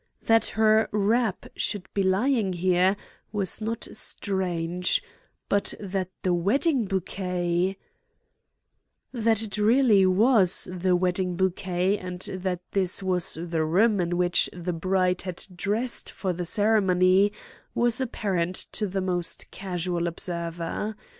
[0.23, 2.97] That her wrap should be lying here
[3.31, 5.03] was not strange,
[5.47, 7.77] but that the wedding bouquet—
[9.13, 14.49] That it really was the wedding bouquet and that this was the room in which
[14.51, 17.31] the bride had dressed for the ceremony
[17.75, 20.95] was apparent to the most casual observer.